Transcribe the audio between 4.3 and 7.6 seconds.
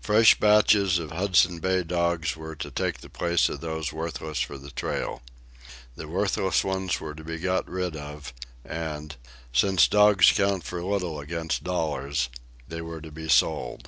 for the trail. The worthless ones were to be